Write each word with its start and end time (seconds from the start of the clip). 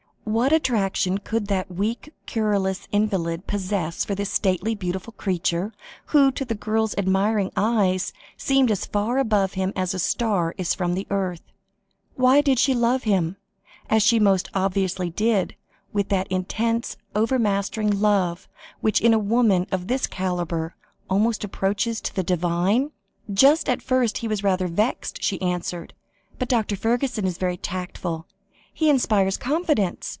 What 0.23 0.53
attraction 0.53 1.17
could 1.17 1.47
that 1.47 1.69
weak, 1.69 2.13
querulous 2.25 2.87
invalid 2.93 3.47
possess 3.47 4.05
for 4.05 4.15
this 4.15 4.29
stately, 4.31 4.73
beautiful 4.75 5.11
creature, 5.11 5.73
who, 6.05 6.31
to 6.31 6.45
the 6.45 6.55
girl's 6.55 6.95
admiring 6.97 7.51
eyes, 7.57 8.13
seemed 8.37 8.71
as 8.71 8.85
far 8.85 9.17
above 9.17 9.53
him 9.55 9.73
as 9.75 9.93
a 9.93 9.99
star 9.99 10.55
is 10.57 10.73
far 10.73 10.85
from 10.85 10.93
the 10.93 11.05
earth. 11.09 11.41
Why 12.15 12.39
did 12.39 12.59
she 12.59 12.73
love 12.73 13.03
him, 13.03 13.35
as 13.89 14.03
she 14.03 14.21
most 14.21 14.49
obviously 14.53 15.09
did, 15.09 15.57
with 15.91 16.07
that 16.09 16.27
intense, 16.31 16.95
overmastering 17.13 17.89
love 17.99 18.47
which 18.79 19.01
in 19.01 19.13
a 19.13 19.19
woman 19.19 19.67
of 19.69 19.87
this 19.87 20.07
calibre 20.07 20.73
almost 21.09 21.43
approaches 21.43 21.99
to 21.99 22.15
the 22.15 22.23
divine? 22.23 22.91
"Just 23.33 23.67
at 23.67 23.81
first 23.81 24.19
he 24.19 24.29
was 24.29 24.45
rather 24.45 24.67
vexed," 24.69 25.21
she 25.21 25.41
answered, 25.41 25.93
"but 26.39 26.47
Dr. 26.47 26.77
Fergusson 26.77 27.25
is 27.25 27.37
very 27.37 27.57
tactful; 27.57 28.25
he 28.73 28.89
inspires 28.89 29.35
confidence. 29.35 30.07